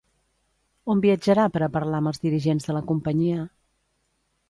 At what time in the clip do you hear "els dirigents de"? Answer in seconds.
2.15-2.79